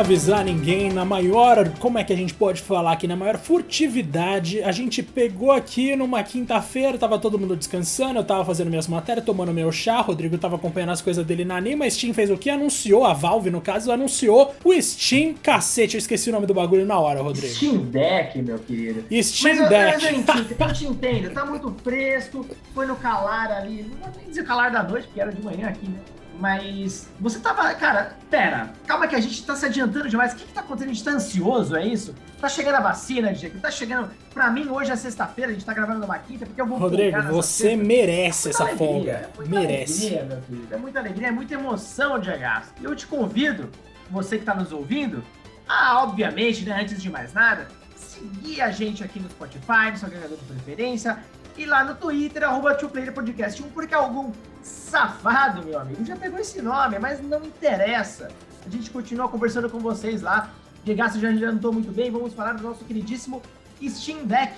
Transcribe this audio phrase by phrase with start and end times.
[0.00, 4.62] avisar ninguém, na maior, como é que a gente pode falar aqui, na maior furtividade,
[4.62, 9.26] a gente pegou aqui numa quinta-feira, tava todo mundo descansando, eu tava fazendo minhas matérias,
[9.26, 12.38] tomando meu chá, Rodrigo tava acompanhando as coisas dele na Anima, a Steam fez o
[12.38, 12.48] que?
[12.48, 16.86] Anunciou, a Valve no caso, anunciou o Steam cacete, eu esqueci o nome do bagulho
[16.86, 17.54] na hora, Rodrigo.
[17.54, 19.04] Steam Deck, meu querido.
[19.22, 19.92] Steam mas, Deck.
[19.92, 24.28] Mas, gente, eu te entendo, tá muito fresco, foi no calar ali, não vou nem
[24.30, 25.98] dizer calar da noite, porque era de manhã aqui, né?
[26.40, 27.72] Mas você tava.
[27.74, 30.32] Cara, pera, calma que a gente tá se adiantando demais.
[30.32, 30.90] O que, que tá acontecendo?
[30.90, 32.14] A gente tá ansioso, é isso?
[32.40, 33.60] Tá chegando a vacina, Diego?
[33.60, 34.10] Tá chegando.
[34.32, 36.78] Pra mim, hoje é sexta-feira, a gente tá gravando numa quinta, porque eu vou.
[36.78, 39.30] Rodrigo, você merece é essa alegria, folga.
[39.38, 40.06] É merece.
[40.06, 40.74] Alegria, meu querido.
[40.74, 42.40] É muita alegria, é muita emoção, Diego.
[42.80, 43.68] E eu te convido,
[44.10, 45.22] você que tá nos ouvindo,
[45.68, 50.08] a, obviamente, né, antes de mais nada, seguir a gente aqui no Spotify, no seu
[50.08, 51.18] agregador de preferência,
[51.56, 54.32] e lá no Twitter, arroba Podcast 1, porque algum
[54.62, 58.28] safado, meu amigo, já pegou esse nome, mas não interessa.
[58.66, 60.50] A gente continua conversando com vocês lá.
[60.84, 63.42] Diego, já adiantou muito bem, vamos falar do nosso queridíssimo
[63.86, 64.54] Steam Deck.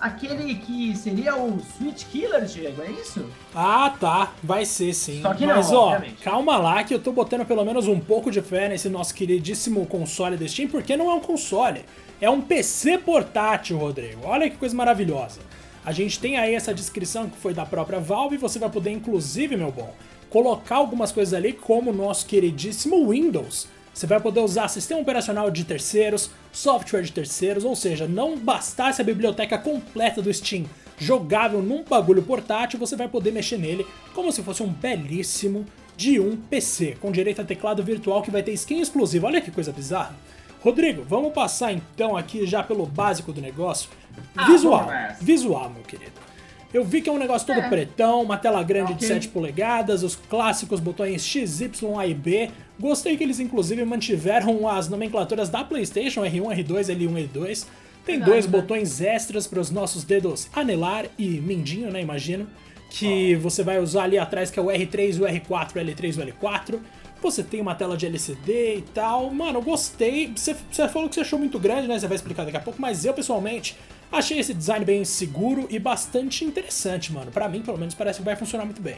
[0.00, 3.24] Aquele que seria o Switch Killer, Diego, é isso?
[3.54, 4.32] Ah, tá.
[4.42, 5.22] Vai ser sim.
[5.22, 6.22] Só que não, Mas, ó, obviamente.
[6.22, 9.86] calma lá que eu tô botando pelo menos um pouco de fé nesse nosso queridíssimo
[9.86, 11.84] console da Steam, porque não é um console.
[12.20, 14.22] É um PC portátil, Rodrigo.
[14.24, 15.40] Olha que coisa maravilhosa.
[15.84, 19.56] A gente tem aí essa descrição que foi da própria Valve, você vai poder, inclusive,
[19.56, 19.94] meu bom,
[20.30, 23.68] colocar algumas coisas ali, como o nosso queridíssimo Windows.
[23.92, 29.00] Você vai poder usar sistema operacional de terceiros, software de terceiros, ou seja, não bastasse
[29.00, 30.64] a biblioteca completa do Steam
[30.98, 36.18] jogável num bagulho portátil, você vai poder mexer nele como se fosse um belíssimo de
[36.18, 39.26] um PC, com direito a teclado virtual que vai ter skin exclusiva.
[39.26, 40.16] Olha que coisa bizarra.
[40.60, 43.90] Rodrigo, vamos passar então aqui já pelo básico do negócio.
[44.36, 44.88] Ah, visual,
[45.20, 46.24] visual, meu querido.
[46.72, 47.68] Eu vi que é um negócio todo é.
[47.68, 49.06] pretão, uma tela grande okay.
[49.06, 52.50] de 7 polegadas, os clássicos botões X, Y, A e B.
[52.80, 57.66] Gostei que eles inclusive mantiveram as nomenclaturas da PlayStation R1, R2, L1 e L2.
[58.04, 58.50] Tem Verdade, dois né?
[58.50, 62.00] botões extras para os nossos dedos anelar e mindinho, né?
[62.00, 62.48] Imagino.
[62.90, 63.40] Que oh.
[63.40, 66.34] você vai usar ali atrás, que é o R3, o R4, o L3 e o
[66.34, 66.80] L4
[67.22, 69.30] você tem uma tela de LCD e tal.
[69.30, 70.30] Mano, eu gostei.
[70.36, 71.98] Você, você falou que você achou muito grande, né?
[71.98, 73.76] Você vai explicar daqui a pouco, mas eu pessoalmente
[74.14, 77.30] achei esse design bem seguro e bastante interessante, mano.
[77.30, 78.96] Para mim, pelo menos, parece que vai funcionar muito bem.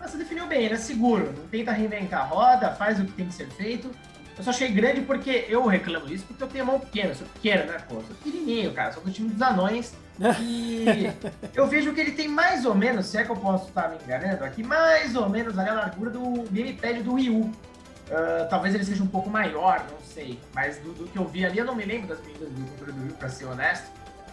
[0.00, 3.26] Você definiu bem, ele é seguro, não tenta reinventar a roda, faz o que tem
[3.26, 3.90] que ser feito.
[4.36, 7.70] Eu só achei grande porque eu reclamo isso porque eu tenho mão pequena, sou pequeno,
[7.70, 7.96] né, pô?
[7.96, 9.94] Eu sou pequenininho, cara, sou do time dos anões.
[10.40, 10.84] E
[11.54, 13.96] eu vejo que ele tem mais ou menos, se é que eu posso estar me
[14.02, 16.20] enganando aqui, mais ou menos ali a largura do
[16.50, 17.40] gamepad do Wii U.
[17.40, 20.38] Uh, talvez ele seja um pouco maior, não sei.
[20.54, 22.92] Mas do, do, que eu vi ali, eu não me lembro das medidas do controle
[22.92, 23.90] do Wii, pra ser honesto.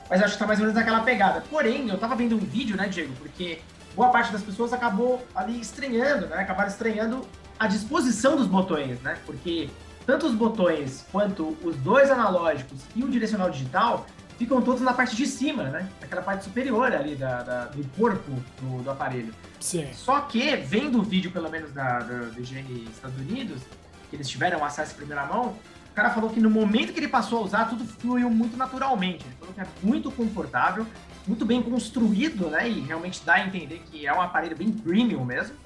[0.10, 1.42] Mas acho que tá mais ou menos naquela pegada.
[1.50, 3.14] Porém, eu tava vendo um vídeo, né, Diego?
[3.20, 3.62] Porque
[3.96, 6.38] boa parte das pessoas acabou ali estranhando, né?
[6.38, 7.22] Acabaram estranhando
[7.60, 9.18] a disposição dos botões, né?
[9.26, 9.70] Porque
[10.06, 14.06] tanto os botões quanto os dois analógicos e o direcional digital
[14.40, 15.88] ficam todos na parte de cima, né?
[16.00, 18.32] Naquela parte superior ali da, da do corpo
[18.62, 19.34] do, do, aparelho.
[19.60, 19.88] Sim.
[19.94, 23.62] Só que, vendo o vídeo, pelo menos da, da, IGN Estados Unidos,
[24.10, 25.56] que eles tiveram acesso em primeira mão,
[26.00, 29.26] cara falou que no momento que ele passou a usar, tudo fluiu muito naturalmente.
[29.26, 30.88] Ele falou que é muito confortável,
[31.28, 32.70] muito bem construído, né?
[32.70, 35.58] E realmente dá a entender que é um aparelho bem premium mesmo.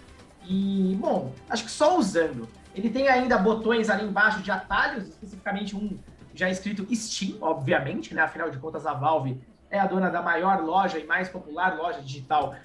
[0.43, 2.49] E, bom, acho que só usando.
[2.73, 5.99] Ele tem ainda botões ali embaixo de atalhos, especificamente um
[6.33, 8.23] já escrito Steam, obviamente, né?
[8.23, 9.39] Afinal de contas, a Valve
[9.69, 12.55] é a dona da maior loja e mais popular loja digital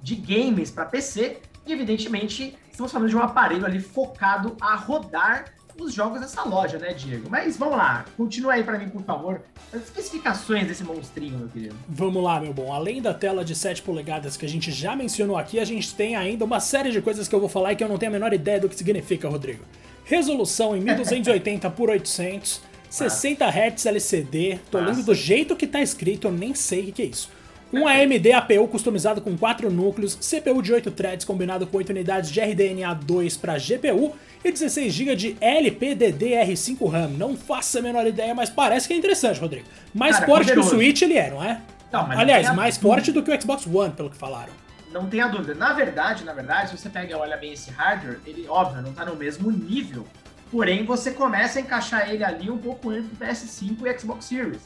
[0.00, 1.42] de games para PC.
[1.66, 6.78] E, evidentemente, estamos falando de um aparelho ali focado a rodar os jogos dessa loja,
[6.78, 7.28] né, Diego?
[7.30, 9.40] Mas vamos lá, continua aí para mim, por favor,
[9.72, 11.76] as especificações desse monstrinho, meu querido.
[11.88, 12.72] Vamos lá, meu bom.
[12.72, 16.16] Além da tela de 7 polegadas que a gente já mencionou aqui, a gente tem
[16.16, 18.12] ainda uma série de coisas que eu vou falar e que eu não tenho a
[18.12, 19.64] menor ideia do que significa, Rodrigo.
[20.04, 26.28] Resolução em 1280 por 800, 60 Hz LCD, tô lendo do jeito que tá escrito,
[26.28, 27.30] eu nem sei o que é isso.
[27.72, 32.30] Um AMD APU customizado com 4 núcleos, CPU de 8 threads combinado com 8 unidades
[32.30, 37.08] de RDNA2 para GPU e 16 GB de LPDDR5 RAM.
[37.08, 39.66] Não faço a menor ideia, mas parece que é interessante, Rodrigo.
[39.94, 41.60] Mais Cara, forte que o Switch ele é, não é?
[41.92, 44.52] Não, Aliás, mais forte do que o Xbox One, pelo que falaram.
[44.90, 45.54] Não tenha dúvida.
[45.54, 48.92] Na verdade, na verdade, se você pega e olha bem esse hardware, ele, óbvio, não
[48.92, 50.06] tá no mesmo nível
[50.50, 54.62] Porém, você começa a encaixar ele ali um pouco antes do PS5 e Xbox Series.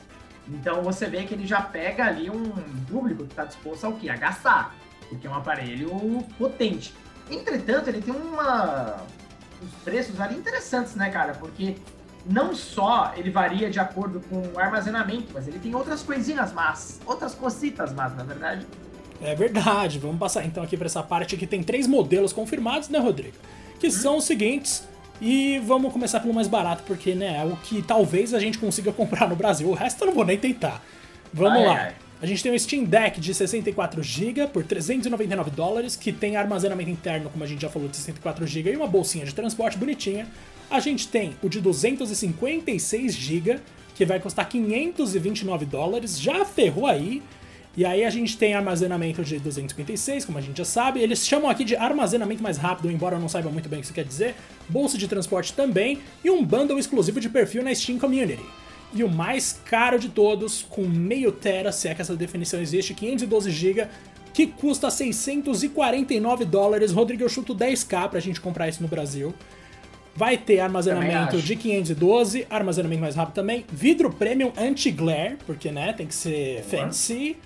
[0.52, 2.50] Então você vê que ele já pega ali um
[2.90, 4.10] público que está disposto ao quê?
[4.10, 4.74] A gastar.
[5.08, 5.90] Porque é um aparelho
[6.38, 6.94] potente.
[7.30, 8.96] Entretanto, ele tem uma.
[9.62, 11.34] os preços ali interessantes, né, cara?
[11.34, 11.76] Porque
[12.26, 17.00] não só ele varia de acordo com o armazenamento, mas ele tem outras coisinhas más,
[17.06, 18.66] outras cositas más, na verdade.
[19.20, 19.98] É verdade.
[19.98, 23.36] Vamos passar então aqui para essa parte que tem três modelos confirmados, né, Rodrigo?
[23.78, 23.90] Que hum.
[23.90, 24.86] são os seguintes:
[25.24, 28.90] E vamos começar pelo mais barato, porque né, é o que talvez a gente consiga
[28.92, 29.68] comprar no Brasil.
[29.68, 30.82] O resto eu não vou nem tentar.
[31.32, 31.74] Vamos Ai, lá.
[31.74, 31.94] ai.
[32.20, 37.30] A gente tem um Steam Deck de 64GB por 399 dólares, que tem armazenamento interno,
[37.30, 40.26] como a gente já falou, de 64GB e uma bolsinha de transporte bonitinha.
[40.68, 43.60] A gente tem o de 256GB,
[43.94, 47.22] que vai custar 529 dólares, já ferrou aí.
[47.74, 51.00] E aí a gente tem armazenamento de 256, como a gente já sabe.
[51.00, 53.86] Eles chamam aqui de armazenamento mais rápido, embora eu não saiba muito bem o que
[53.86, 54.34] isso quer dizer.
[54.68, 58.44] Bolsa de transporte também e um bundle exclusivo de perfil na Steam Community.
[58.94, 62.92] E o mais caro de todos, com meio tera, se é que essa definição existe,
[62.92, 63.86] 512 GB,
[64.34, 66.92] que custa 649 dólares.
[66.92, 69.34] Rodrigo, eu chuto 10k pra gente comprar isso no Brasil.
[70.14, 76.06] Vai ter armazenamento de 512, armazenamento mais rápido também, vidro premium anti-glare, porque né, tem
[76.06, 77.38] que ser fancy.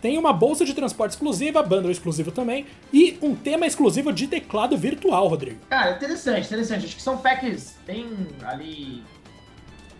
[0.00, 4.76] Tem uma bolsa de transporte exclusiva, bundle exclusivo também, e um tema exclusivo de teclado
[4.76, 5.58] virtual, Rodrigo.
[5.68, 6.86] Cara, interessante, interessante.
[6.86, 8.06] Acho que são packs bem
[8.42, 9.02] ali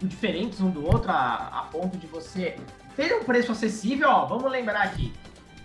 [0.01, 2.57] diferentes um do outro, a, a ponto de você
[2.97, 4.09] ter um preço acessível.
[4.09, 5.13] Ó, vamos lembrar aqui.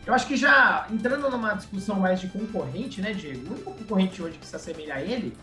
[0.05, 3.47] Eu acho que já entrando numa discussão mais de concorrente, né, Diego?
[3.47, 5.33] O único concorrente hoje que se assemelha a ele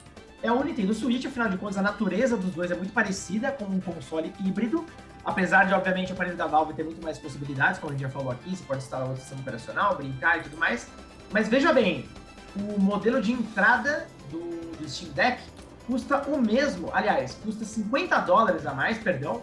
[0.43, 3.65] é o Nintendo Switch, afinal de contas, a natureza dos dois é muito parecida com
[3.65, 4.85] um console híbrido.
[5.31, 8.11] Apesar de, obviamente, o aparelho da Valve ter muito mais possibilidades, como a gente já
[8.11, 10.89] falou aqui, você pode instalar outro sistema operacional, brincar e tudo mais.
[11.31, 12.09] Mas veja bem,
[12.57, 15.41] o modelo de entrada do, do Steam Deck
[15.87, 19.41] custa o mesmo, aliás, custa 50 dólares a mais, perdão,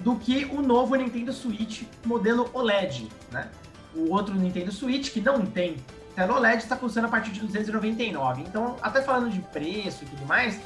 [0.00, 3.48] do que o novo Nintendo Switch modelo OLED, né?
[3.94, 5.76] O outro Nintendo Switch, que não tem
[6.14, 8.42] tela OLED, está custando a partir de 299.
[8.42, 10.60] Então, até falando de preço e tudo mais,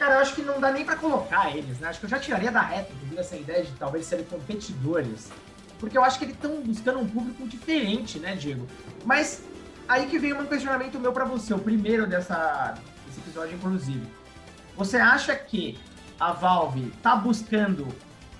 [0.00, 1.88] cara, eu acho que não dá nem para colocar eles, né?
[1.88, 5.30] Acho que eu já tiraria da reta, inclusive, essa ideia de talvez serem competidores.
[5.78, 8.66] Porque eu acho que eles estão buscando um público diferente, né, Diego?
[9.04, 9.42] Mas
[9.86, 14.06] aí que vem um questionamento meu para você, o primeiro dessa, desse episódio, inclusive.
[14.74, 15.78] Você acha que
[16.18, 17.86] a Valve tá buscando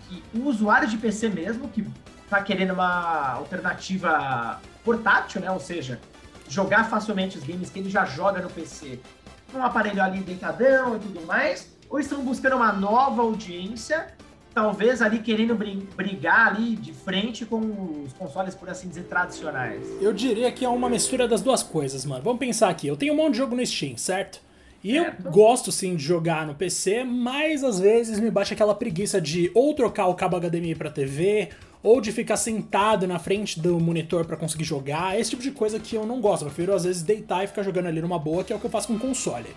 [0.09, 1.87] que o usuário de PC mesmo, que
[2.31, 5.51] tá querendo uma alternativa portátil, né?
[5.51, 6.01] Ou seja,
[6.49, 8.99] jogar facilmente os games que ele já joga no PC
[9.53, 14.07] num aparelho ali deitadão e tudo mais, ou estão buscando uma nova audiência,
[14.55, 15.55] talvez ali querendo
[15.97, 17.59] brigar ali de frente com
[18.05, 19.87] os consoles, por assim dizer, tradicionais?
[20.01, 22.23] Eu diria que é uma mistura das duas coisas, mano.
[22.23, 22.87] Vamos pensar aqui.
[22.87, 24.41] Eu tenho um monte de jogo no Steam, certo?
[24.83, 25.27] E Certo.
[25.27, 29.51] eu gosto sim de jogar no PC, mas às vezes me bate aquela preguiça de
[29.55, 31.51] ou trocar o cabo HDMI pra TV,
[31.83, 35.19] ou de ficar sentado na frente do monitor pra conseguir jogar.
[35.19, 36.43] Esse tipo de coisa que eu não gosto.
[36.43, 38.67] Eu prefiro às vezes deitar e ficar jogando ali numa boa, que é o que
[38.67, 39.49] eu faço com o console.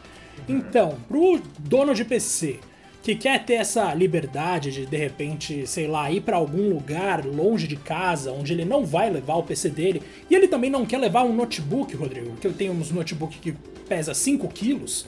[0.48, 2.60] Então, pro dono de PC
[3.04, 7.68] que quer ter essa liberdade de de repente, sei lá, ir pra algum lugar longe
[7.68, 11.00] de casa, onde ele não vai levar o PC dele, e ele também não quer
[11.00, 13.52] levar um notebook, Rodrigo, que eu tenho uns notebook que
[13.90, 15.06] pesa 5 quilos.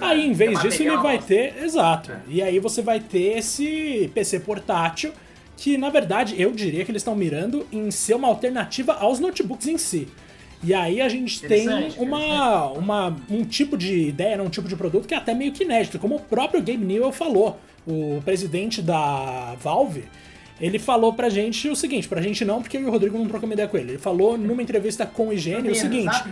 [0.00, 1.62] Aí, em vez É disso, ele vai ter.
[1.62, 2.10] Exato.
[2.10, 2.20] É.
[2.26, 5.12] E aí você vai ter esse PC portátil,
[5.56, 9.66] que na verdade eu diria que eles estão mirando em ser uma alternativa aos notebooks
[9.66, 10.08] em si.
[10.62, 11.68] E aí a gente tem
[11.98, 15.64] uma, uma, um tipo de ideia, um tipo de produto que é até meio que
[15.64, 20.04] inédito, como o próprio Gabe Newell falou, o presidente da Valve,
[20.60, 23.28] ele falou pra gente o seguinte, pra gente não, porque eu e o Rodrigo não
[23.28, 23.92] trocamos ideia com ele.
[23.92, 26.24] Ele falou numa entrevista com o IGN o seguinte.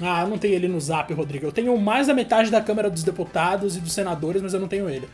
[0.00, 1.46] Ah, eu não tenho ele no zap, Rodrigo.
[1.46, 4.68] Eu tenho mais da metade da Câmara dos Deputados e dos Senadores, mas eu não
[4.68, 5.08] tenho ele.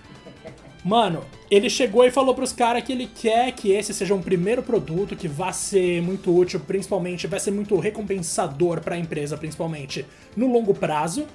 [0.84, 4.62] Mano, ele chegou e falou pros caras que ele quer que esse seja um primeiro
[4.62, 10.06] produto que vá ser muito útil, principalmente, vai ser muito recompensador pra empresa, principalmente
[10.36, 11.26] no longo prazo.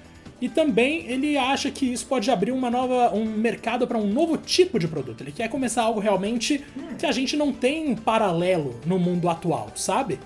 [0.42, 4.38] E também ele acha que isso pode abrir uma nova, um mercado para um novo
[4.38, 5.22] tipo de produto.
[5.22, 6.64] Ele quer começar algo realmente
[6.98, 10.20] que a gente não tem em paralelo no mundo atual, sabe?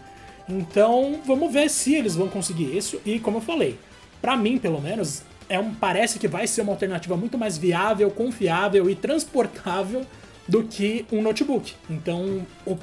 [0.50, 3.00] Então, vamos ver se eles vão conseguir isso.
[3.06, 3.78] E como eu falei,
[4.22, 8.10] pra mim, pelo menos, é um, parece que vai ser uma alternativa muito mais viável,
[8.12, 10.06] confiável e transportável
[10.48, 11.74] do que um notebook.
[11.90, 12.78] Então, o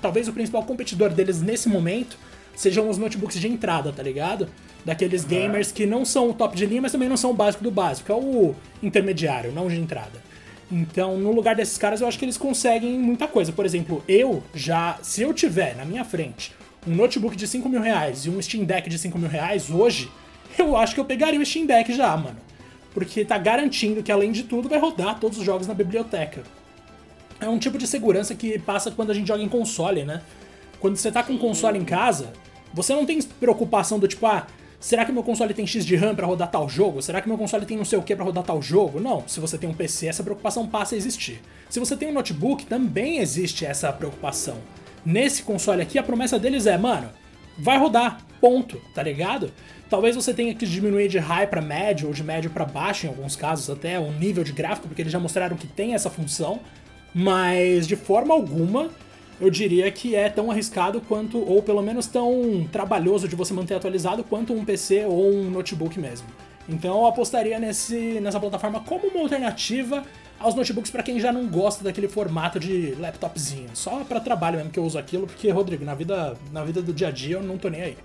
[0.00, 2.18] talvez o principal competidor deles nesse momento
[2.54, 4.48] sejam os notebooks de entrada, tá ligado?
[4.84, 7.64] Daqueles gamers que não são o top de linha, mas também não são o básico
[7.64, 10.22] do básico, é o intermediário, não o de entrada.
[10.70, 13.50] Então, no lugar desses caras, eu acho que eles conseguem muita coisa.
[13.50, 16.54] Por exemplo, eu já, se eu tiver na minha frente
[16.86, 20.10] um notebook de 5 mil reais e um Steam Deck de 5 mil reais hoje,
[20.70, 22.36] eu acho que eu pegaria o Steam Deck já, mano.
[22.92, 26.42] Porque tá garantindo que, além de tudo, vai rodar todos os jogos na biblioteca.
[27.40, 30.20] É um tipo de segurança que passa quando a gente joga em console, né?
[30.78, 32.32] Quando você tá com um console em casa,
[32.72, 34.46] você não tem preocupação do tipo, ah,
[34.78, 37.00] será que meu console tem X de RAM pra rodar tal jogo?
[37.00, 39.00] Será que meu console tem não sei o que pra rodar tal jogo?
[39.00, 41.40] Não, se você tem um PC, essa preocupação passa a existir.
[41.68, 44.58] Se você tem um notebook, também existe essa preocupação.
[45.04, 47.08] Nesse console aqui, a promessa deles é, mano,
[47.58, 48.20] vai rodar.
[48.40, 49.52] Ponto, tá ligado?
[49.88, 53.08] Talvez você tenha que diminuir de high para médio ou de médio para baixo, em
[53.08, 56.60] alguns casos até, o nível de gráfico, porque eles já mostraram que tem essa função,
[57.14, 58.90] mas de forma alguma
[59.40, 63.74] eu diria que é tão arriscado quanto, ou pelo menos tão trabalhoso de você manter
[63.74, 66.26] atualizado quanto um PC ou um notebook mesmo.
[66.68, 70.04] Então eu apostaria nesse, nessa plataforma como uma alternativa
[70.38, 73.70] aos notebooks para quem já não gosta daquele formato de laptopzinho.
[73.74, 76.92] Só para trabalho mesmo que eu uso aquilo, porque, Rodrigo, na vida, na vida do
[76.92, 77.96] dia a dia eu não tô nem aí.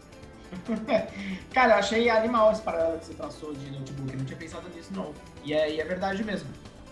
[1.53, 4.11] Cara, eu achei animal esse paralelo que você traçou de notebook.
[4.11, 5.13] Eu não tinha pensado nisso, não.
[5.43, 6.49] E é, e é verdade mesmo.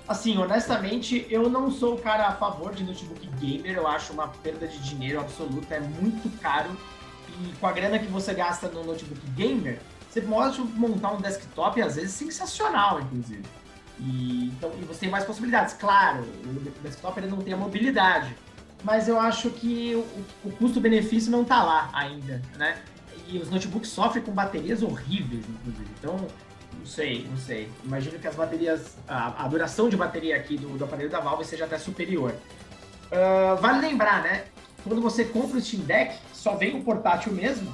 [0.07, 3.77] Assim, honestamente, eu não sou o cara a favor de notebook gamer.
[3.77, 5.75] Eu acho uma perda de dinheiro absoluta.
[5.75, 6.69] É muito caro.
[7.29, 9.79] E com a grana que você gasta no notebook gamer,
[10.09, 13.43] você pode montar um desktop, às vezes, sensacional, inclusive.
[13.99, 15.73] E, então, e você tem mais possibilidades.
[15.73, 18.35] Claro, o desktop ele não tem a mobilidade.
[18.83, 22.77] Mas eu acho que o, o custo-benefício não está lá ainda, né?
[23.27, 25.89] E os notebooks sofrem com baterias horríveis, inclusive.
[25.99, 26.17] Então,
[26.77, 27.69] não sei, não sei.
[27.83, 31.45] Imagino que as baterias, a, a duração de bateria aqui do, do, aparelho da Valve
[31.45, 32.33] seja até superior.
[33.11, 34.45] Uh, vale lembrar, né?
[34.83, 37.73] Quando você compra o Steam Deck, só vem o portátil mesmo,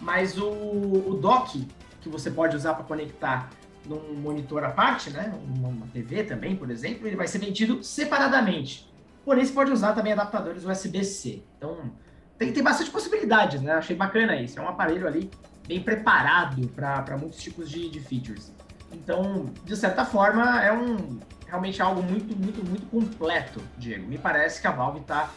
[0.00, 1.66] mas o, o dock
[2.00, 3.50] que você pode usar para conectar
[3.86, 5.32] num monitor à parte, né?
[5.58, 8.90] Uma TV também, por exemplo, ele vai ser vendido separadamente.
[9.24, 11.42] Porém, você pode usar também adaptadores USB-C.
[11.56, 11.92] Então,
[12.40, 13.74] tem, tem bastante possibilidades, né?
[13.74, 14.58] Achei bacana isso.
[14.58, 15.30] É um aparelho ali
[15.68, 18.50] bem preparado para muitos tipos de, de features.
[18.90, 24.08] Então, de certa forma, é um realmente algo muito, muito, muito completo, Diego.
[24.08, 25.30] Me parece que a Valve está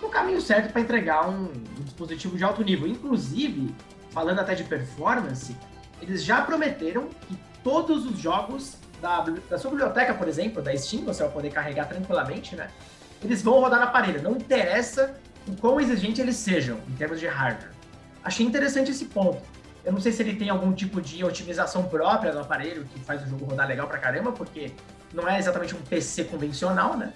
[0.00, 2.88] no caminho certo para entregar um, um, dispositivo de alto nível.
[2.88, 3.74] Inclusive,
[4.10, 5.54] falando até de performance,
[6.00, 9.20] eles já prometeram que todos os jogos da,
[9.50, 12.70] da sua biblioteca, por exemplo, da Steam, você vai poder carregar tranquilamente, né?
[13.22, 14.22] Eles vão rodar no aparelho.
[14.22, 15.14] Não interessa
[15.50, 17.72] o quão exigente eles sejam em termos de hardware.
[18.22, 19.42] Achei interessante esse ponto.
[19.84, 23.22] Eu não sei se ele tem algum tipo de otimização própria do aparelho que faz
[23.22, 24.72] o jogo rodar legal pra caramba, porque
[25.12, 27.12] não é exatamente um PC convencional, né?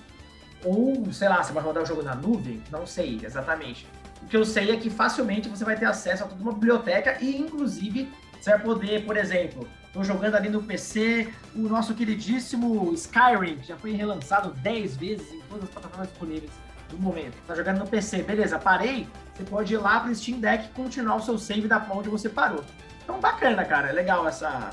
[0.64, 2.62] Ou, sei lá, você vai rodar o jogo na nuvem?
[2.72, 3.86] Não sei exatamente.
[4.22, 7.18] O que eu sei é que facilmente você vai ter acesso a toda uma biblioteca
[7.20, 8.10] e, inclusive,
[8.40, 13.68] você vai poder, por exemplo, tô jogando ali no PC o nosso queridíssimo Skyrim, que
[13.68, 16.63] já foi relançado 10 vezes em todas as plataformas disponíveis
[16.94, 17.34] no momento.
[17.46, 21.16] Tá jogando no PC, beleza, parei, você pode ir lá pro Steam Deck e continuar
[21.16, 22.64] o seu save da onde você parou.
[23.02, 23.88] Então, bacana, cara.
[23.88, 24.70] É legal essa,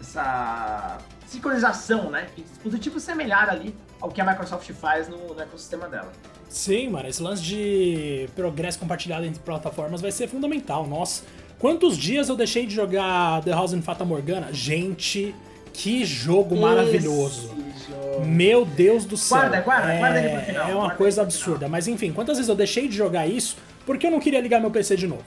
[0.00, 2.28] essa sincronização, né?
[2.36, 6.12] E dispositivo semelhar ali ao que a Microsoft faz no, no ecossistema dela.
[6.48, 7.08] Sim, mano.
[7.08, 10.86] Esse lance de progresso compartilhado entre plataformas vai ser fundamental.
[10.86, 11.24] Nossa,
[11.58, 14.52] quantos dias eu deixei de jogar The House in Fata Morgana?
[14.52, 15.34] Gente,
[15.72, 17.48] que jogo Esse maravilhoso.
[17.48, 18.24] Jogo.
[18.24, 19.38] Meu Deus do céu.
[19.38, 20.70] Guarda, guarda, é, guarda ele pro final.
[20.70, 21.68] É uma coisa absurda.
[21.68, 24.70] Mas enfim, quantas vezes eu deixei de jogar isso porque eu não queria ligar meu
[24.70, 25.24] PC de novo.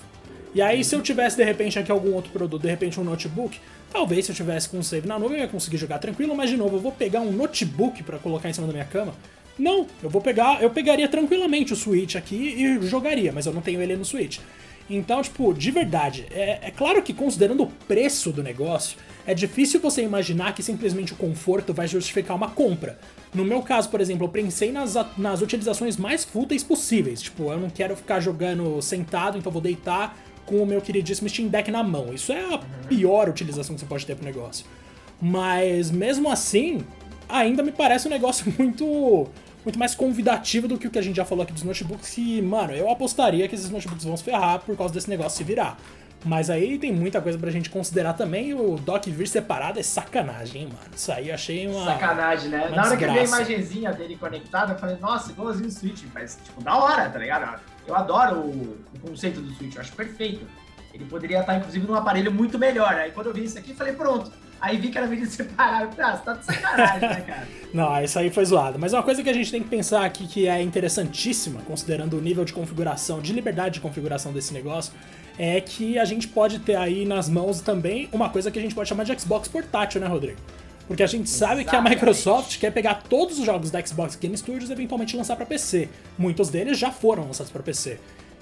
[0.53, 3.59] E aí, se eu tivesse de repente aqui algum outro produto, de repente um notebook,
[3.91, 6.49] talvez se eu tivesse com um save na nuvem eu ia conseguir jogar tranquilo, mas
[6.49, 9.13] de novo, eu vou pegar um notebook para colocar em cima da minha cama.
[9.59, 13.61] Não, eu vou pegar, eu pegaria tranquilamente o Switch aqui e jogaria, mas eu não
[13.61, 14.39] tenho ele no Switch.
[14.89, 19.79] Então, tipo, de verdade, é, é claro que considerando o preço do negócio, é difícil
[19.79, 22.99] você imaginar que simplesmente o conforto vai justificar uma compra.
[23.33, 27.21] No meu caso, por exemplo, eu pensei nas, nas utilizações mais fúteis possíveis.
[27.21, 30.15] Tipo, eu não quero ficar jogando sentado, então vou deitar
[30.45, 32.13] com o meu queridíssimo Steam Deck na mão.
[32.13, 34.65] Isso é a pior utilização que você pode ter pro negócio.
[35.19, 36.81] Mas mesmo assim,
[37.27, 39.27] ainda me parece um negócio muito
[39.65, 42.19] muito mais convidativo do que o que a gente já falou aqui dos notebooks.
[42.19, 45.43] E, mano, eu apostaria que esses notebooks vão se ferrar por causa desse negócio se
[45.43, 45.75] virar.
[46.25, 48.51] Mas aí tem muita coisa pra gente considerar também.
[48.55, 50.89] O dock vir separado é sacanagem, hein, mano.
[50.95, 51.85] Isso aí achei uma.
[51.85, 52.67] Sacanagem, né?
[52.75, 56.03] Na hora que eu vi a imagenzinha dele conectada, eu falei, nossa, igualzinho o Switch.
[56.15, 57.61] Mas, tipo, da hora, tá ligado?
[57.85, 60.47] Eu adoro o, o conceito do Switch, eu acho perfeito.
[60.91, 62.93] Ele poderia estar, inclusive, num aparelho muito melhor.
[62.95, 64.31] Aí quando eu vi isso aqui, eu falei, pronto.
[64.59, 65.95] Aí vi que era vídeo separado.
[66.01, 67.47] Ah, você tá de sacanagem, né, cara?
[67.71, 68.79] Não, isso aí foi zoado.
[68.79, 72.21] Mas uma coisa que a gente tem que pensar aqui que é interessantíssima, considerando o
[72.21, 74.91] nível de configuração, de liberdade de configuração desse negócio,
[75.37, 78.73] é que a gente pode ter aí nas mãos também uma coisa que a gente
[78.73, 80.39] pode chamar de Xbox portátil, né, Rodrigo?
[80.87, 81.69] Porque a gente sabe Exatamente.
[81.69, 85.35] que a Microsoft quer pegar todos os jogos da Xbox Game Studios e eventualmente lançar
[85.35, 85.89] para PC.
[86.17, 87.99] Muitos deles já foram lançados para PC.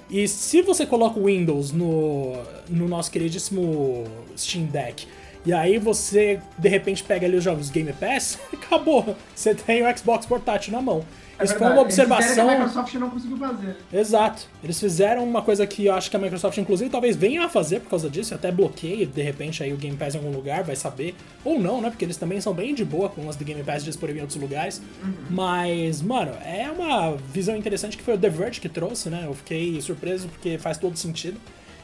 [0.10, 2.34] E se você coloca o Windows no,
[2.70, 4.04] no nosso queridíssimo
[4.38, 5.08] Steam Deck
[5.46, 9.16] e aí você de repente pega ali os jogos Game Pass, acabou.
[9.36, 11.06] Você tem o Xbox portátil na mão.
[11.38, 12.34] É Isso foi uma observação.
[12.34, 13.76] que a Microsoft não conseguiu fazer.
[13.92, 14.48] Exato.
[14.64, 17.80] Eles fizeram uma coisa que eu acho que a Microsoft, inclusive, talvez venha a fazer
[17.80, 20.76] por causa disso, até bloqueie, de repente, aí o Game Pass em algum lugar, vai
[20.76, 21.16] saber.
[21.44, 21.90] Ou não, né?
[21.90, 24.40] Porque eles também são bem de boa com as do Game Pass disponível em outros
[24.40, 24.82] lugares.
[25.04, 25.14] Uhum.
[25.32, 29.24] Mas, mano, é uma visão interessante que foi o The Verge que trouxe, né?
[29.26, 31.40] Eu fiquei surpreso porque faz todo sentido.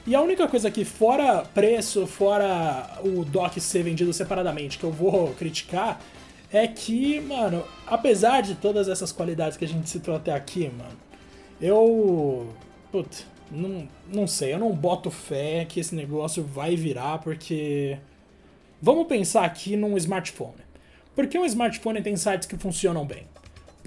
[0.09, 4.91] E a única coisa que, fora preço, fora o dock ser vendido separadamente, que eu
[4.91, 6.01] vou criticar,
[6.51, 10.97] é que, mano, apesar de todas essas qualidades que a gente citou até aqui, mano,
[11.61, 12.51] eu.
[12.91, 17.95] Putz, não, não sei, eu não boto fé que esse negócio vai virar, porque.
[18.81, 20.63] Vamos pensar aqui num smartphone.
[21.13, 23.27] Por que um smartphone tem sites que funcionam bem?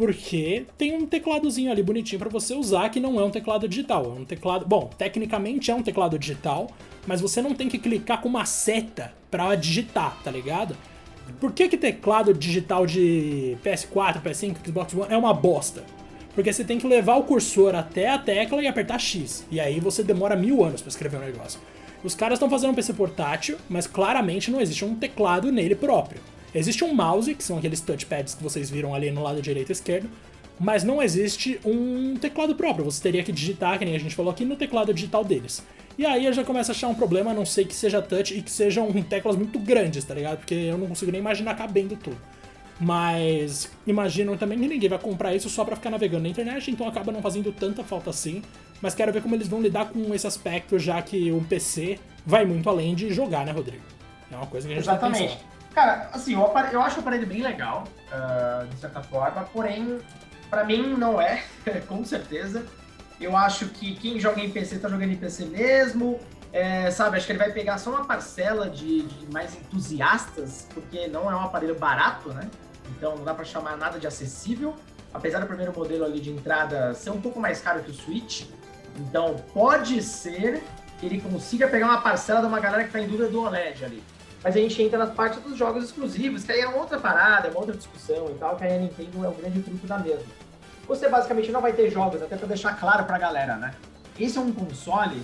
[0.02, 4.04] Porque tem um tecladozinho ali bonitinho para você usar que não é um teclado digital.
[4.04, 4.66] É um teclado.
[4.66, 6.68] Bom, tecnicamente é um teclado digital,
[7.06, 10.76] mas você não tem que clicar com uma seta para digitar, tá ligado?
[11.38, 15.84] Por que, que teclado digital de PS4, PS5, Xbox One é uma bosta?
[16.34, 19.46] Porque você tem que levar o cursor até a tecla e apertar X.
[19.52, 21.60] E aí você demora mil anos para escrever um negócio.
[22.02, 26.20] Os caras estão fazendo um PC portátil, mas claramente não existe um teclado nele próprio.
[26.54, 29.72] Existe um mouse, que são aqueles touchpads que vocês viram ali no lado direito e
[29.72, 30.08] esquerdo,
[30.60, 32.84] mas não existe um teclado próprio.
[32.84, 35.62] Você teria que digitar, que nem a gente falou aqui, no teclado digital deles.
[35.98, 38.36] E aí eu já começo a achar um problema, a não sei que seja touch
[38.36, 40.38] e que sejam teclas muito grandes, tá ligado?
[40.38, 42.18] Porque eu não consigo nem imaginar cabendo tudo.
[42.80, 46.88] Mas imagino também que ninguém vai comprar isso só para ficar navegando na internet, então
[46.88, 48.42] acaba não fazendo tanta falta assim.
[48.80, 52.44] Mas quero ver como eles vão lidar com esse aspecto, já que o PC vai
[52.44, 53.84] muito além de jogar, né, Rodrigo?
[54.30, 55.38] É uma coisa que a gente Exatamente.
[55.74, 59.98] Cara, assim, eu, eu acho o aparelho bem legal, uh, de certa forma, porém,
[60.50, 61.44] para mim não é,
[61.88, 62.64] com certeza.
[63.18, 66.20] Eu acho que quem joga em PC tá jogando em PC mesmo.
[66.52, 71.06] É, sabe, acho que ele vai pegar só uma parcela de, de, mais entusiastas, porque
[71.06, 72.50] não é um aparelho barato, né?
[72.90, 74.76] Então não dá para chamar nada de acessível.
[75.14, 78.44] Apesar do primeiro modelo ali de entrada ser um pouco mais caro que o Switch.
[78.98, 80.62] Então pode ser
[80.98, 83.84] que ele consiga pegar uma parcela de uma galera que tá em dúvida do OLED
[83.84, 84.02] ali.
[84.42, 87.48] Mas a gente entra nas partes dos jogos exclusivos, que aí é uma outra parada,
[87.48, 89.98] é uma outra discussão e tal, que aí a Nintendo é o grande truque da
[89.98, 90.22] mesma
[90.86, 93.74] você basicamente não vai ter jogos, até para deixar claro para a galera, né?
[94.18, 95.22] Esse é um console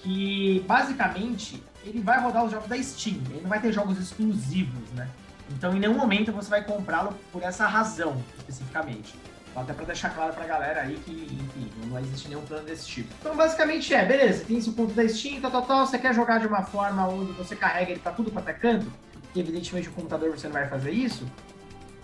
[0.00, 4.90] que basicamente ele vai rodar os jogos da Steam, ele não vai ter jogos exclusivos,
[4.92, 5.08] né?
[5.50, 9.14] Então em nenhum momento você vai comprá-lo por essa razão, especificamente.
[9.54, 13.12] Até para deixar claro pra galera aí que, enfim, não existe nenhum plano desse tipo.
[13.20, 16.38] Então, basicamente é, beleza, tem esse ponto da Steam, tal, tal, tal, você quer jogar
[16.38, 18.86] de uma forma onde você carrega ele pra tudo quanto é canto,
[19.34, 21.26] e evidentemente o computador você não vai fazer isso,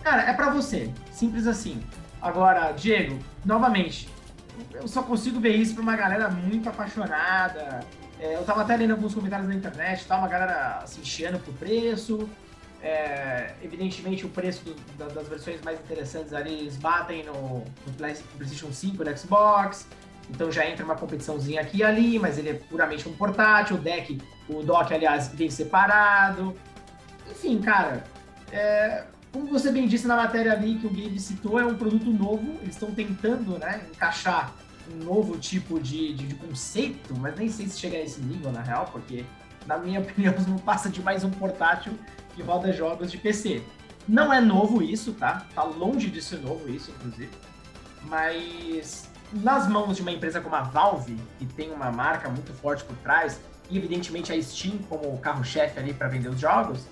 [0.03, 0.91] cara, é para você.
[1.11, 1.81] Simples assim.
[2.21, 4.09] Agora, Diego, novamente,
[4.73, 7.79] eu só consigo ver isso pra uma galera muito apaixonada.
[8.19, 10.17] É, eu tava até lendo alguns comentários na internet, tá?
[10.17, 12.27] Uma galera assim, chiando pro preço.
[12.81, 17.93] É, evidentemente, o preço do, da, das versões mais interessantes ali, eles batem no, no
[17.97, 19.87] PlayStation 5, no Xbox.
[20.29, 23.77] Então já entra uma competiçãozinha aqui e ali, mas ele é puramente um portátil.
[23.77, 26.53] O deck, o dock, aliás, vem separado.
[27.29, 28.03] Enfim, cara,
[28.51, 32.09] é, como você bem disse na matéria ali que o Gabe citou, é um produto
[32.09, 34.53] novo, eles estão tentando né, encaixar
[34.91, 38.51] um novo tipo de, de, de, conceito, mas nem sei se chega a esse nível
[38.51, 39.25] na real, porque
[39.65, 41.93] na minha opinião não passa de mais um portátil
[42.37, 43.63] que roda jogos de PC.
[44.07, 45.45] Não é novo isso, tá?
[45.53, 47.31] Tá longe de ser novo isso, inclusive.
[48.03, 52.85] Mas nas mãos de uma empresa como a Valve, que tem uma marca muito forte
[52.85, 56.85] por trás, e evidentemente a Steam como carro-chefe ali para vender os jogos,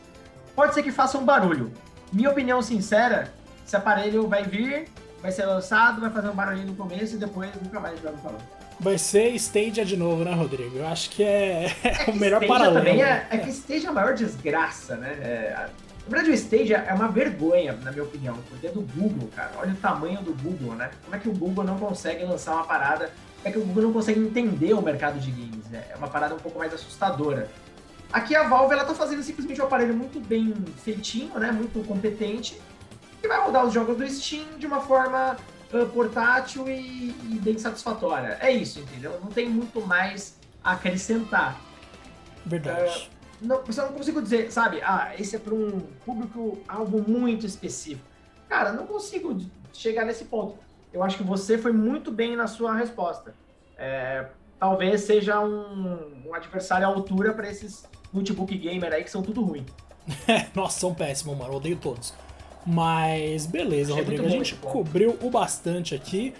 [0.53, 1.71] pode ser que faça um barulho.
[2.11, 3.31] Minha opinião sincera,
[3.65, 4.89] esse aparelho vai vir,
[5.21, 8.39] vai ser lançado, vai fazer um barulhinho no começo e depois nunca mais vai falar.
[8.79, 10.77] Vai ser Stadia de novo, né, Rodrigo?
[10.77, 12.85] Eu acho que é, é o melhor Stadia paralelo.
[12.85, 15.17] Também é, é que Stadia é a maior desgraça, né?
[15.21, 15.69] É,
[16.07, 19.51] na verdade, o Stadia é uma vergonha, na minha opinião, porque é do Google, cara.
[19.57, 20.91] Olha o tamanho do Google, né?
[21.03, 23.11] Como é que o Google não consegue lançar uma parada?
[23.43, 25.65] É que o Google não consegue entender o mercado de games?
[25.69, 25.83] Né?
[25.89, 27.49] É uma parada um pouco mais assustadora.
[28.13, 31.51] Aqui a Valve ela tá fazendo simplesmente um aparelho muito bem feitinho, né?
[31.51, 32.61] Muito competente,
[33.19, 35.35] que vai rodar os jogos do Steam de uma forma
[35.83, 38.37] portátil e, e, bem satisfatória.
[38.39, 39.19] É isso, entendeu?
[39.21, 41.59] Não tem muito mais a acrescentar.
[42.45, 43.09] Verdade.
[43.11, 44.81] Uh, não, eu não consigo dizer, sabe?
[44.81, 48.05] Ah, esse é para um público algo muito específico.
[48.47, 49.37] Cara, não consigo
[49.73, 50.57] chegar nesse ponto.
[50.93, 53.35] Eu acho que você foi muito bem na sua resposta.
[53.77, 54.27] É,
[54.59, 59.43] talvez seja um, um adversário à altura para esses notebook gamer aí que são tudo
[59.43, 59.65] ruim.
[60.55, 61.51] Nossa, são péssimos, mano.
[61.51, 62.13] Eu odeio todos.
[62.65, 64.25] Mas beleza, Achei Rodrigo.
[64.25, 66.33] A gente cobriu o bastante aqui.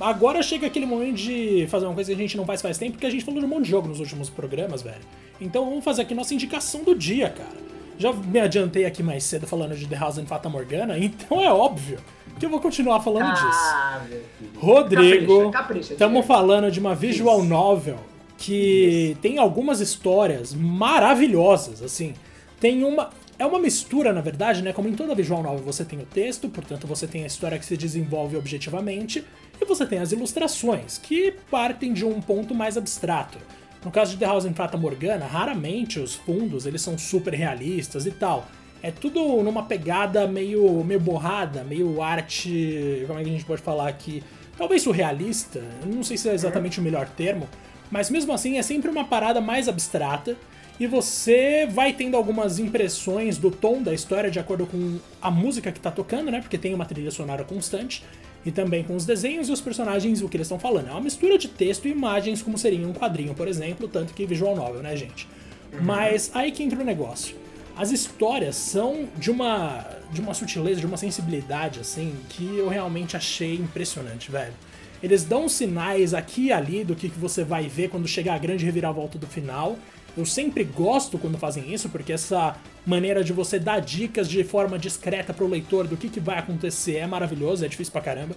[0.00, 2.92] Agora chega aquele momento de fazer uma coisa que a gente não faz faz tempo,
[2.92, 5.00] porque a gente falou de um monte de jogo nos últimos programas, velho.
[5.40, 7.70] Então vamos fazer aqui nossa indicação do dia, cara.
[7.96, 11.52] Já me adiantei aqui mais cedo falando de The House and Fata Morgana, então é
[11.52, 11.98] óbvio
[12.38, 14.58] que eu vou continuar falando ah, disso.
[14.58, 17.48] Rodrigo, estamos falando de uma visual Isso.
[17.48, 17.98] novel
[18.38, 19.20] que Isso.
[19.20, 22.14] tem algumas histórias maravilhosas, assim.
[22.58, 23.10] Tem uma.
[23.40, 24.70] É uma mistura, na verdade, né?
[24.70, 27.64] Como em toda visual novel, você tem o texto, portanto você tem a história que
[27.64, 29.24] se desenvolve objetivamente,
[29.58, 33.38] e você tem as ilustrações, que partem de um ponto mais abstrato.
[33.82, 38.04] No caso de The House em Fata Morgana, raramente os fundos eles são super realistas
[38.04, 38.46] e tal.
[38.82, 43.04] É tudo numa pegada meio, meio borrada, meio arte.
[43.06, 44.22] Como é que a gente pode falar aqui?
[44.58, 47.48] Talvez surrealista, não sei se é exatamente o melhor termo,
[47.90, 50.36] mas mesmo assim é sempre uma parada mais abstrata
[50.80, 55.70] e você vai tendo algumas impressões do tom da história de acordo com a música
[55.70, 56.40] que tá tocando, né?
[56.40, 58.02] Porque tem uma trilha sonora constante
[58.46, 60.88] e também com os desenhos e os personagens, o que eles estão falando.
[60.88, 64.24] É uma mistura de texto e imagens, como seria um quadrinho, por exemplo, tanto que
[64.24, 65.28] visual novel, né, gente?
[65.70, 65.82] Uhum.
[65.82, 67.36] Mas aí que entra o negócio.
[67.76, 73.18] As histórias são de uma de uma sutileza, de uma sensibilidade assim, que eu realmente
[73.18, 74.54] achei impressionante, velho.
[75.02, 78.64] Eles dão sinais aqui e ali do que você vai ver quando chegar a grande
[78.64, 79.78] reviravolta do final.
[80.16, 84.78] Eu sempre gosto quando fazem isso, porque essa maneira de você dar dicas de forma
[84.78, 88.34] discreta pro leitor do que, que vai acontecer é maravilhoso, é difícil pra caramba.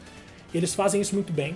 [0.54, 1.56] Eles fazem isso muito bem.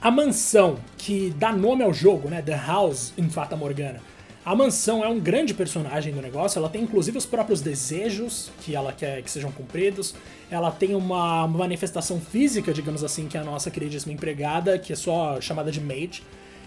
[0.00, 2.42] A mansão, que dá nome ao jogo, né?
[2.42, 4.00] The House em Fata Morgana.
[4.44, 8.74] A mansão é um grande personagem do negócio, ela tem inclusive os próprios desejos que
[8.74, 10.16] ela quer que sejam cumpridos.
[10.50, 14.96] Ela tem uma manifestação física, digamos assim, que é a nossa queridíssima empregada, que é
[14.96, 16.24] só chamada de maid.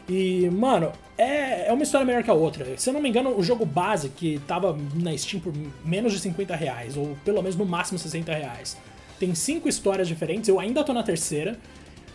[0.07, 2.77] E, mano, é, é uma história melhor que a outra.
[2.77, 6.19] Se eu não me engano, o jogo base, que tava na Steam por menos de
[6.19, 8.77] 50 reais, ou pelo menos no máximo 60 reais,
[9.19, 11.57] tem cinco histórias diferentes, eu ainda tô na terceira.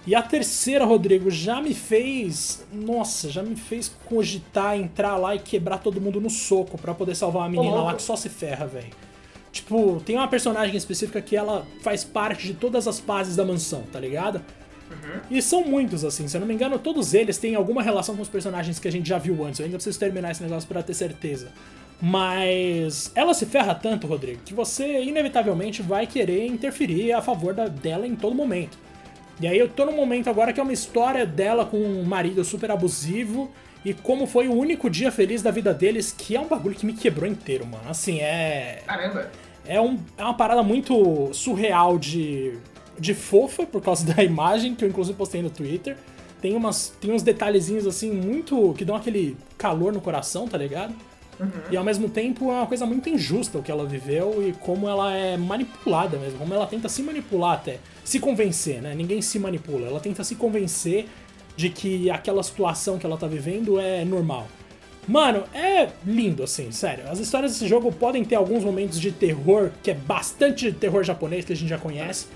[0.07, 2.67] E a terceira, Rodrigo, já me fez.
[2.73, 7.15] Nossa, já me fez cogitar entrar lá e quebrar todo mundo no soco para poder
[7.15, 8.91] salvar uma menina lá que só se ferra, velho.
[9.53, 13.83] Tipo, tem uma personagem específica que ela faz parte de todas as fases da mansão,
[13.93, 14.43] tá ligado?
[14.91, 15.21] Uhum.
[15.31, 18.23] E são muitos, assim, se eu não me engano, todos eles têm alguma relação com
[18.23, 19.61] os personagens que a gente já viu antes.
[19.61, 21.49] Eu ainda preciso terminar esse negócio para ter certeza.
[22.03, 27.69] Mas ela se ferra tanto, Rodrigo, que você inevitavelmente vai querer interferir a favor da,
[27.69, 28.79] dela em todo momento.
[29.41, 32.45] E aí eu tô num momento agora que é uma história dela com um marido
[32.45, 33.51] super abusivo
[33.85, 36.85] e como foi o único dia feliz da vida deles, que é um bagulho que
[36.85, 37.89] me quebrou inteiro, mano.
[37.89, 38.83] Assim, é.
[38.87, 39.31] Caramba!
[39.67, 42.55] É, um, é uma parada muito surreal de
[43.01, 45.97] de fofa, por causa da imagem, que eu inclusive postei no Twitter.
[46.41, 48.75] Tem, umas, tem uns detalhezinhos assim muito.
[48.77, 50.95] que dão aquele calor no coração, tá ligado?
[51.39, 51.51] Uhum.
[51.71, 54.87] E ao mesmo tempo é uma coisa muito injusta o que ela viveu e como
[54.87, 58.95] ela é manipulada mesmo, como ela tenta se manipular até, se convencer, né?
[58.95, 61.07] Ninguém se manipula, ela tenta se convencer
[61.57, 64.49] de que aquela situação que ela tá vivendo é normal.
[65.09, 67.05] Mano, é lindo assim, sério.
[67.11, 71.45] As histórias desse jogo podem ter alguns momentos de terror, que é bastante terror japonês
[71.45, 72.27] que a gente já conhece.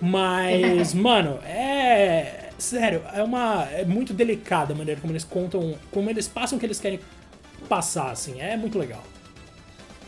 [0.00, 2.50] Mas, mano, é.
[2.58, 3.64] Sério, é uma.
[3.64, 5.76] É muito delicada a maneira como eles contam.
[5.90, 7.00] Como eles passam o que eles querem
[7.68, 8.40] passar, assim.
[8.40, 9.02] É muito legal.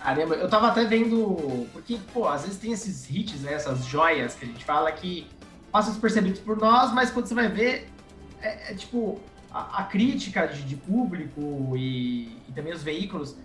[0.00, 1.66] Caramba, eu tava até vendo.
[1.72, 3.54] Porque, pô, às vezes tem esses hits, né?
[3.54, 5.26] Essas joias que a gente fala que
[5.70, 7.88] passam despercebidos por nós, mas quando você vai ver,
[8.40, 9.20] é, é tipo.
[9.54, 13.36] A, a crítica de, de público e, e, também os veículos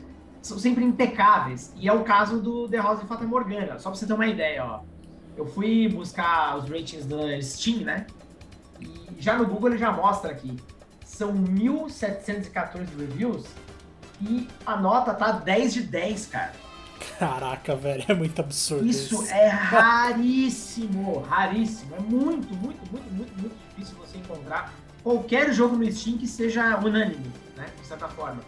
[0.41, 1.73] são sempre impecáveis.
[1.75, 3.77] E é o caso do The House de Fata Morgana.
[3.77, 4.96] Só pra você ter uma ideia, ó
[5.37, 8.07] eu fui buscar os ratings da Steam, né?
[8.81, 10.57] E já no Google ele já mostra aqui.
[11.05, 13.45] São 1.714 reviews
[14.19, 16.53] e a nota tá 10 de 10, cara.
[17.19, 19.23] Caraca, velho, é muito absurdo isso.
[19.23, 21.95] Isso é raríssimo, raríssimo.
[21.95, 24.73] É muito, muito, muito, muito, muito difícil você encontrar
[25.03, 27.67] qualquer jogo no Steam que seja unânime, né?
[27.79, 28.41] De certa forma.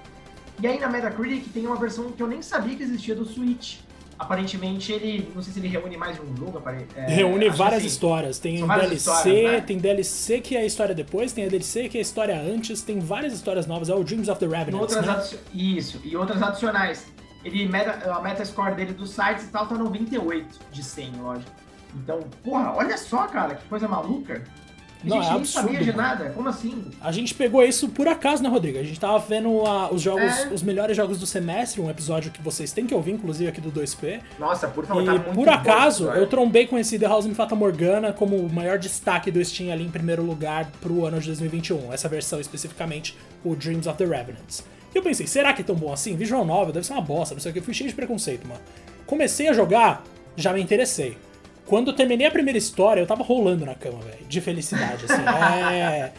[0.59, 3.79] E aí na Metacritic tem uma versão que eu nem sabia que existia do Switch
[4.19, 6.61] aparentemente ele, não sei se ele reúne mais de um jogo.
[6.95, 8.37] É, reúne várias histórias.
[8.37, 9.61] Tem várias DLC, histórias, né?
[9.61, 12.81] tem DLC que é a história depois, tem a DLC que é a história antes,
[12.81, 14.91] tem várias histórias novas, é o Dreams of the Revenant.
[14.91, 15.39] Né?
[15.53, 17.07] Isso, e outras adicionais.
[17.45, 21.51] Ele, meta, a metascore dele dos sites e tal tá 98 de 100, lógico.
[21.95, 24.43] Então, porra, olha só, cara, que coisa maluca.
[25.01, 26.83] A não, gente é nem sabia de nada, como assim?
[26.99, 28.77] A gente pegou isso por acaso, né, Rodrigo?
[28.79, 30.47] A gente tava vendo a, os jogos, é.
[30.53, 33.71] os melhores jogos do semestre, um episódio que vocês têm que ouvir, inclusive aqui do
[33.71, 34.19] 2P.
[34.37, 37.33] Nossa, por favor, E tá por acaso, bom, eu trombei com esse The House in
[37.33, 41.27] Fata Morgana como o maior destaque do Steam ali em primeiro lugar pro ano de
[41.27, 41.93] 2021.
[41.93, 44.65] Essa versão especificamente, o Dreams of the Revenants.
[44.93, 46.17] E eu pensei, será que é tão bom assim?
[46.17, 47.59] Visual Novel deve ser uma bosta, não sei o que.
[47.59, 48.59] Eu fui cheio de preconceito, mano.
[49.05, 50.03] Comecei a jogar,
[50.35, 51.17] já me interessei.
[51.69, 54.25] Quando eu terminei a primeira história, eu tava rolando na cama, velho.
[54.27, 55.21] De felicidade, assim.
[55.71, 56.11] É.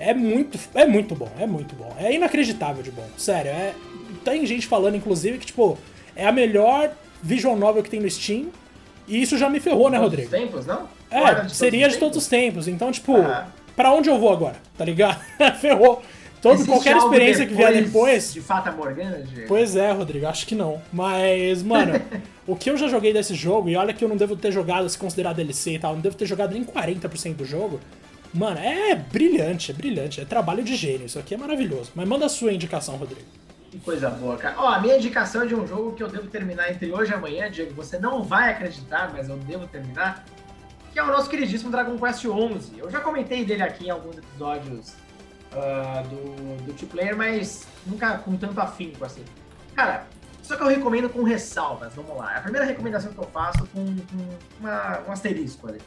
[0.00, 1.92] É muito, é muito bom, é muito bom.
[1.98, 3.04] É inacreditável de bom.
[3.16, 3.74] Sério, é.
[4.24, 5.76] Tem gente falando, inclusive, que, tipo,
[6.14, 8.46] é a melhor visual novel que tem no Steam.
[9.08, 10.30] E isso já me ferrou, né, Rodrigo?
[10.30, 10.88] Todos os tempos, não?
[11.10, 12.68] É, de seria de todos os tempos.
[12.68, 13.48] Então, tipo, ah.
[13.74, 14.56] pra onde eu vou agora?
[14.76, 15.18] Tá ligado?
[15.58, 16.00] Ferrou.
[16.40, 18.32] Todo, qualquer experiência que vier depois.
[18.32, 19.48] De Fata Morgana, Diego?
[19.48, 20.80] Pois é, Rodrigo, acho que não.
[20.92, 22.00] Mas, mano,
[22.46, 24.88] o que eu já joguei desse jogo, e olha que eu não devo ter jogado,
[24.88, 27.80] se considerar DLC e tal, não devo ter jogado nem 40% do jogo.
[28.32, 30.20] Mano, é brilhante, é brilhante.
[30.20, 31.06] É trabalho de gênio.
[31.06, 31.90] Isso aqui é maravilhoso.
[31.94, 33.22] Mas manda a sua indicação, Rodrigo.
[33.70, 34.54] Que coisa boa, cara.
[34.58, 37.14] Ó, a minha indicação é de um jogo que eu devo terminar entre hoje e
[37.14, 37.74] amanhã, Diego.
[37.74, 40.24] Você não vai acreditar, mas eu devo terminar.
[40.92, 42.78] Que é o nosso queridíssimo Dragon Quest XI.
[42.78, 44.94] Eu já comentei dele aqui em alguns episódios
[45.52, 49.24] uh, do, do Two-Player, mas nunca com tanto afinco assim.
[49.74, 50.06] Cara,
[50.42, 52.34] só que eu recomendo com ressalvas, vamos lá.
[52.34, 55.80] É a primeira recomendação que eu faço com, com uma, um asterisco ali.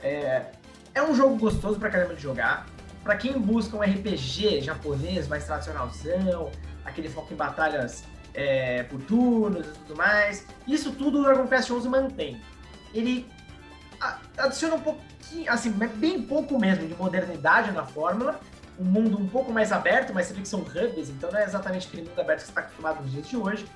[0.00, 0.46] É,
[0.94, 2.66] é um jogo gostoso pra caramba de jogar.
[3.02, 6.50] Pra quem busca um RPG japonês mais tradicionalzão,
[6.84, 11.68] aquele foco em batalhas é, por turnos e tudo mais, isso tudo o Dragon Quest
[11.68, 12.40] XI mantém.
[12.92, 13.26] Ele
[14.36, 18.40] adiciona um pouquinho, assim, bem pouco mesmo de modernidade na fórmula,
[18.78, 21.44] um mundo um pouco mais aberto, mas você vê que são hubs, então não é
[21.44, 23.66] exatamente aquele mundo aberto que você está acostumado nos dias de hoje.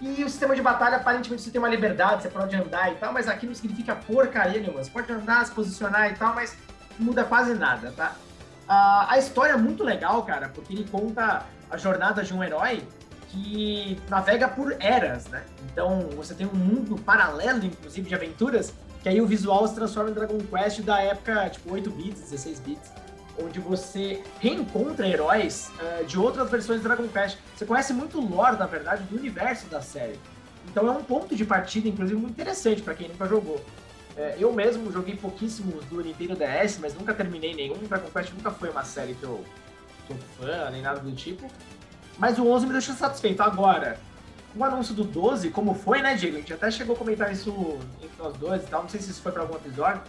[0.00, 3.12] E o sistema de batalha, aparentemente, você tem uma liberdade, você pode andar e tal,
[3.12, 4.82] mas aqui não significa porcaria nenhuma.
[4.82, 6.56] Você pode andar, se posicionar e tal, mas
[6.98, 8.14] não muda quase nada, tá?
[8.68, 12.86] Uh, a história é muito legal, cara, porque ele conta a jornada de um herói
[13.26, 15.42] que navega por eras, né?
[15.64, 18.72] Então, você tem um mundo paralelo, inclusive, de aventuras,
[19.02, 22.60] que aí o visual se transforma em Dragon Quest da época, tipo, 8 bits, 16
[22.60, 22.92] bits
[23.42, 27.38] onde você reencontra heróis uh, de outras versões do Dragon Quest.
[27.56, 30.18] Você conhece muito o lore, na verdade, do universo da série.
[30.70, 33.64] Então é um ponto de partida, inclusive, muito interessante para quem nunca jogou.
[34.16, 37.76] É, eu mesmo joguei pouquíssimos do Nintendo DS, mas nunca terminei nenhum.
[37.76, 39.44] Dragon Quest nunca foi uma série que eu
[40.06, 41.48] sou fã, nem nada do tipo.
[42.18, 43.40] Mas o 11 me deixou satisfeito.
[43.42, 43.98] Agora,
[44.56, 46.36] o anúncio do 12, como foi, né, Diego?
[46.36, 48.82] A gente até chegou a comentar isso entre nós dois e tal.
[48.82, 50.02] Não sei se isso foi para algum episódio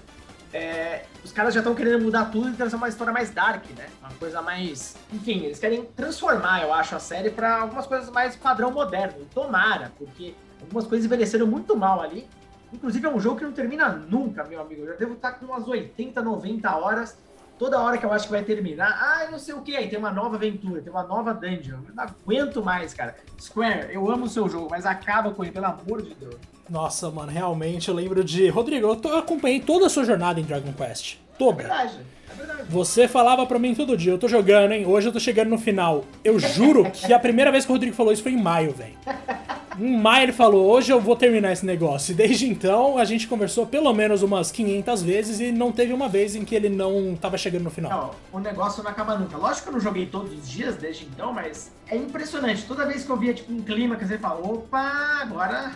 [0.53, 3.87] é, os caras já estão querendo mudar tudo e trazer uma história mais dark, né?
[4.01, 4.95] Uma coisa mais.
[5.13, 9.21] Enfim, eles querem transformar, eu acho, a série para algumas coisas mais padrão moderno.
[9.21, 12.27] E tomara, porque algumas coisas envelheceram muito mal ali.
[12.73, 14.81] Inclusive, é um jogo que não termina nunca, meu amigo.
[14.81, 17.17] Eu já devo estar com umas 80, 90 horas.
[17.59, 19.99] Toda hora que eu acho que vai terminar, ah, não sei o que, aí tem
[19.99, 21.79] uma nova aventura, tem uma nova dungeon.
[21.89, 23.17] Eu não aguento mais, cara.
[23.37, 26.35] Square, eu amo o seu jogo, mas acaba com ele, pelo amor de Deus.
[26.69, 28.47] Nossa, mano, realmente eu lembro de.
[28.47, 31.17] Rodrigo, eu, tô, eu acompanhei toda a sua jornada em Dragon Quest.
[31.37, 31.63] Toda.
[31.63, 31.99] É verdade.
[32.31, 32.63] É verdade.
[32.69, 34.85] Você falava pra mim todo dia, eu tô jogando, hein?
[34.85, 36.05] Hoje eu tô chegando no final.
[36.23, 38.95] Eu juro que a primeira vez que o Rodrigo falou isso foi em maio, velho.
[39.79, 42.11] Em maio ele falou, hoje eu vou terminar esse negócio.
[42.11, 46.09] E desde então a gente conversou pelo menos umas 500 vezes e não teve uma
[46.09, 48.13] vez em que ele não tava chegando no final.
[48.33, 49.37] Não, o negócio não acaba nunca.
[49.37, 52.65] Lógico que eu não joguei todos os dias desde então, mas é impressionante.
[52.65, 55.71] Toda vez que eu via tipo um clima que você fala, opa, agora,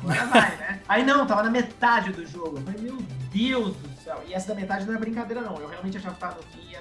[0.00, 0.80] agora vai, né?
[0.88, 2.56] Aí não, tava na metade do jogo.
[2.56, 2.98] Eu falei, meu
[3.30, 4.18] Deus do céu.
[4.26, 5.56] E essa da metade não é brincadeira, não.
[5.56, 6.71] Eu realmente achava que tava no fim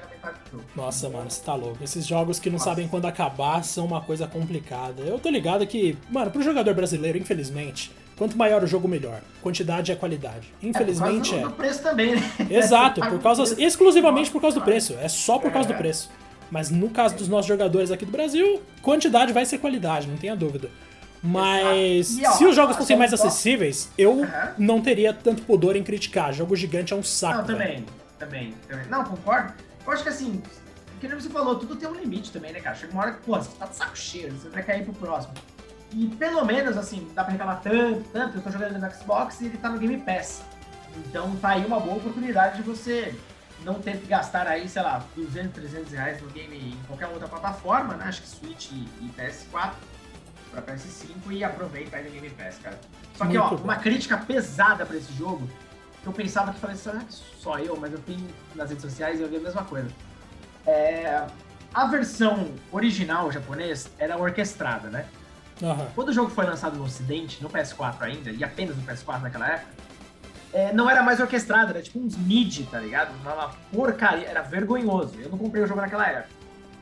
[0.76, 1.84] Nossa, mano, você tá louco.
[1.84, 2.72] Esses jogos que não Nossa.
[2.72, 5.02] sabem quando acabar são uma coisa complicada.
[5.04, 9.22] Eu tô ligado que, mano, pro jogador brasileiro, infelizmente, quanto maior o jogo, melhor.
[9.42, 10.54] Quantidade é qualidade.
[10.62, 11.42] Infelizmente é.
[11.42, 11.50] Por causa do, é.
[11.50, 12.22] do preço também, né?
[12.50, 14.96] Exato, por causa, exclusivamente por causa do preço.
[15.02, 15.78] É só por causa do é.
[15.78, 16.10] preço.
[16.50, 20.36] Mas no caso dos nossos jogadores aqui do Brasil, quantidade vai ser qualidade, não tenha
[20.36, 20.70] dúvida.
[21.24, 24.28] Mas e, ó, se os jogos fossem mais acessíveis, eu uhum.
[24.58, 26.34] não teria tanto pudor em criticar.
[26.34, 27.38] Jogo gigante é um saco.
[27.38, 27.86] Não, também,
[28.18, 28.88] também, também.
[28.90, 29.54] Não, concordo.
[29.86, 30.41] Eu acho que assim,
[31.00, 32.76] que nem você falou, tudo tem um limite também, né, cara?
[32.76, 35.34] Chega uma hora que, pô, você tá de saco cheio, você vai cair pro próximo.
[35.94, 39.46] E pelo menos, assim, dá pra reclamar tanto, tanto, eu tô jogando no Xbox e
[39.48, 40.41] ele tá no Game Pass.
[40.96, 43.15] Então tá aí uma boa oportunidade de você
[43.63, 47.28] não ter que gastar aí, sei lá, 200, 300 reais no game em qualquer outra
[47.28, 48.06] plataforma, né?
[48.06, 49.74] Acho que Switch e PS4
[50.52, 52.80] para PS5 e aproveita aí no Game Pass, cara.
[53.15, 53.63] Só que, Muito ó, bom.
[53.63, 55.50] uma crítica pesada para esse jogo,
[56.06, 59.30] eu pensava que falei, que só eu, mas eu tenho nas redes sociais e eu
[59.30, 59.90] vi a mesma coisa.
[60.66, 61.26] É,
[61.74, 65.06] a versão original japonês era orquestrada, né?
[65.62, 65.88] Uhum.
[65.94, 69.48] Quando o jogo foi lançado no ocidente, no PS4 ainda, e apenas no PS4 naquela
[69.48, 69.72] época,
[70.54, 73.14] é, não era mais orquestrada, era tipo uns MIDI, tá ligado?
[73.22, 75.14] Uma porcaria, era vergonhoso.
[75.20, 76.30] Eu não comprei o jogo naquela época.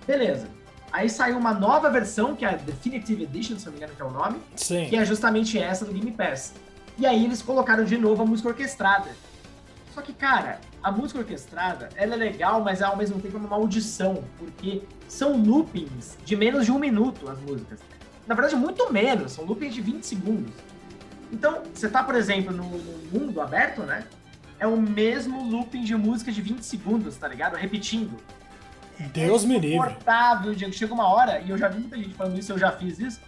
[0.08, 0.48] Beleza.
[0.92, 4.02] Aí saiu uma nova versão, que é a Definitive Edition, se não me engano que
[4.02, 4.88] é o nome, Sim.
[4.90, 6.54] que é justamente essa do Game Pass.
[7.00, 9.10] E aí eles colocaram de novo a música orquestrada.
[9.94, 13.50] Só que, cara, a música orquestrada, ela é legal, mas ao mesmo tempo é uma
[13.50, 17.80] maldição, porque são loopings de menos de um minuto as músicas.
[18.28, 20.54] Na verdade, muito menos, são loopings de 20 segundos.
[21.32, 24.06] Então, você tá, por exemplo, no, no mundo aberto, né?
[24.60, 27.56] É o mesmo looping de música de 20 segundos, tá ligado?
[27.56, 28.18] Repetindo.
[29.14, 29.78] Deus é me livre.
[29.78, 30.74] Confortável, Diego.
[30.74, 33.22] Chega uma hora, e eu já vi muita gente falando isso, eu já fiz isso.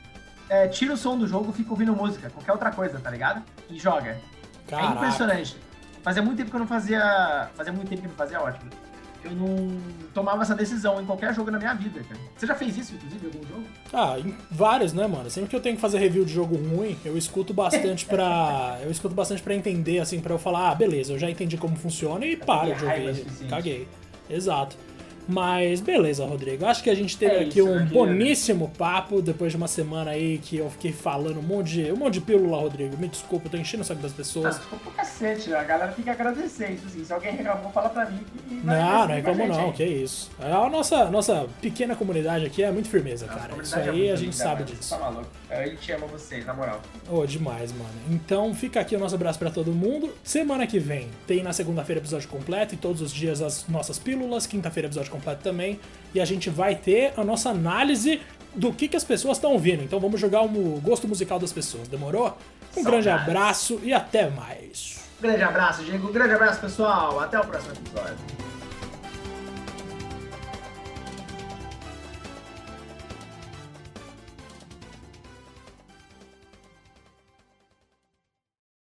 [0.51, 3.41] É, tira o som do jogo, fica ouvindo música, qualquer outra coisa, tá ligado?
[3.69, 4.09] E joga.
[4.09, 4.19] É
[4.67, 4.87] Caraca.
[4.87, 5.55] É impressionante.
[6.03, 7.49] Fazia muito tempo que eu não fazia.
[7.55, 8.69] Fazia muito tempo que eu não fazia ótimo.
[9.23, 9.79] Eu não
[10.13, 12.19] tomava essa decisão em qualquer jogo na minha vida, cara.
[12.35, 13.63] Você já fez isso, inclusive, em algum jogo?
[13.93, 15.29] Ah, em vários, né, mano?
[15.29, 18.77] Sempre que eu tenho que fazer review de jogo ruim, eu escuto bastante pra.
[18.83, 21.77] eu escuto bastante pra entender, assim, pra eu falar, ah, beleza, eu já entendi como
[21.77, 23.25] funciona e paro de ouvir.
[23.47, 23.87] Caguei.
[24.29, 24.75] Exato.
[25.31, 26.65] Mas beleza, Rodrigo.
[26.65, 27.93] Acho que a gente teve É aqui um né, querido?
[27.93, 31.95] boníssimo papo depois de uma semana aí que eu fiquei falando um monte de, um
[31.95, 32.97] monte de pílula, Rodrigo.
[32.97, 34.57] Me desculpa, eu tô enchendo o saco das pessoas.
[34.57, 37.03] desculpa pro cacete, a galera agradecer isso, assim.
[37.03, 38.19] Se alguém reclamou, fala pra mim.
[38.49, 39.73] Não, não agradecer é gente não, aí.
[39.73, 40.31] que isso.
[40.39, 43.61] A nossa, nossa pequena comunidade aqui é muito firmeza, Nossa, cara.
[43.61, 44.89] Isso é aí muito a gente sabe disso.
[44.89, 45.27] Tá maluco.
[45.49, 46.81] A gente ama vocês, na moral.
[47.09, 47.89] Oh, demais, mano.
[48.09, 50.13] Então fica aqui o nosso abraço pra todo mundo.
[50.23, 54.45] Semana que vem tem na segunda-feira episódio completo e todos os dias as nossas pílulas.
[54.45, 55.79] Quinta-feira episódio completo também.
[56.13, 58.21] E a gente vai ter a nossa análise
[58.53, 59.83] do que, que as pessoas estão ouvindo.
[59.83, 61.87] Então vamos jogar o gosto musical das pessoas.
[61.87, 62.37] Demorou?
[62.75, 63.29] Um grande Saudades.
[63.29, 64.99] abraço e até mais.
[65.19, 66.09] Um grande abraço, Diego.
[66.09, 67.19] Um grande abraço, pessoal.
[67.19, 68.50] Até o próximo episódio.